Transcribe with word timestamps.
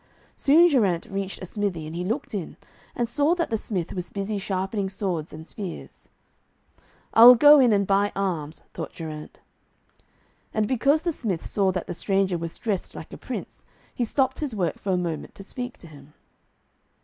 Soon 0.35 0.67
Geraint 0.67 1.05
reached 1.11 1.43
a 1.43 1.45
smithy, 1.45 1.85
and 1.85 1.95
he 1.95 2.03
looked 2.03 2.33
in, 2.33 2.57
and 2.95 3.07
saw 3.07 3.35
that 3.35 3.51
the 3.51 3.55
smith 3.57 3.93
was 3.93 4.09
busy 4.09 4.39
sharpening 4.39 4.89
swords 4.89 5.31
and 5.31 5.45
spears. 5.45 6.09
'I 7.13 7.25
will 7.25 7.35
go 7.35 7.59
in 7.59 7.71
and 7.71 7.85
buy 7.85 8.11
arms,' 8.15 8.63
thought 8.73 8.93
Geraint. 8.93 9.41
And 10.55 10.67
because 10.67 11.03
the 11.03 11.11
smith 11.11 11.45
saw 11.45 11.71
that 11.73 11.85
the 11.85 11.93
stranger 11.93 12.39
was 12.39 12.57
dressed 12.57 12.95
like 12.95 13.13
a 13.13 13.17
Prince, 13.19 13.63
he 13.93 14.03
stopped 14.03 14.39
his 14.39 14.55
work 14.55 14.79
for 14.79 14.91
a 14.91 14.97
moment 14.97 15.35
to 15.35 15.43
speak 15.43 15.77
to 15.77 15.87
him. 15.87 16.15